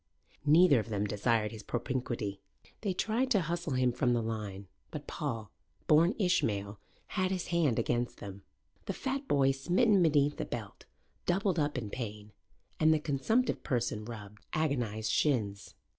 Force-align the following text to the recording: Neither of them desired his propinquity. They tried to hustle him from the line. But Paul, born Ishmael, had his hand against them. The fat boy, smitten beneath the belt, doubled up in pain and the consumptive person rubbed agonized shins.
Neither 0.47 0.79
of 0.79 0.89
them 0.89 1.05
desired 1.05 1.51
his 1.51 1.61
propinquity. 1.61 2.41
They 2.81 2.91
tried 2.91 3.29
to 3.29 3.41
hustle 3.41 3.73
him 3.73 3.91
from 3.91 4.13
the 4.13 4.23
line. 4.23 4.67
But 4.89 5.05
Paul, 5.05 5.51
born 5.85 6.15
Ishmael, 6.17 6.79
had 7.09 7.29
his 7.29 7.49
hand 7.49 7.77
against 7.77 8.17
them. 8.17 8.41
The 8.87 8.93
fat 8.93 9.27
boy, 9.27 9.51
smitten 9.51 10.01
beneath 10.01 10.37
the 10.37 10.45
belt, 10.45 10.85
doubled 11.27 11.59
up 11.59 11.77
in 11.77 11.91
pain 11.91 12.31
and 12.79 12.91
the 12.91 12.97
consumptive 12.99 13.61
person 13.61 14.03
rubbed 14.03 14.41
agonized 14.53 15.11
shins. 15.11 15.75